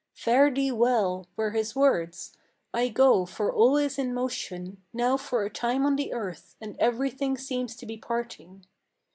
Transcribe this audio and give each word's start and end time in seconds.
'Fare 0.15 0.49
thee 0.49 0.71
well,' 0.71 1.27
were 1.35 1.51
his 1.51 1.75
words; 1.75 2.35
'I 2.73 2.87
go, 2.89 3.23
for 3.23 3.53
all 3.53 3.77
is 3.77 3.99
in 3.99 4.15
motion 4.15 4.81
Now 4.91 5.15
for 5.15 5.43
a 5.45 5.49
time 5.51 5.85
on 5.85 5.95
the 5.95 6.11
earth, 6.11 6.55
and 6.59 6.75
every 6.79 7.11
thing 7.11 7.37
seems 7.37 7.75
to 7.75 7.85
be 7.85 7.97
parting. 7.97 8.65